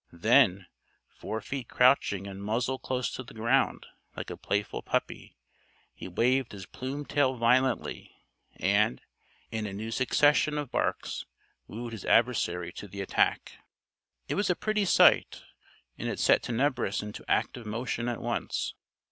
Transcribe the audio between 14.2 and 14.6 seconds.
It was a